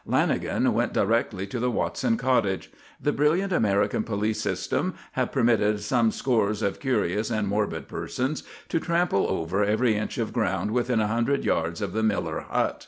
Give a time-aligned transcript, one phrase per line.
[0.09, 2.71] Lanagan went directly to the Watson cottage.
[2.99, 8.79] The brilliant American police system had permitted some scores of curious and morbid persons to
[8.79, 12.79] trample over every inch of ground within a hundred yards of the Miller hut.